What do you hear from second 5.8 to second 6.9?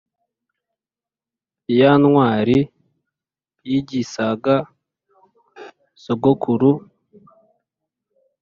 sogokuru,